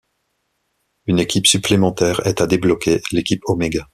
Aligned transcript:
Une 1.05 1.19
équipe 1.19 1.45
supplémentaire 1.45 2.25
est 2.25 2.41
à 2.41 2.47
débloquer, 2.47 3.01
l'équipe 3.11 3.43
Oméga. 3.45 3.87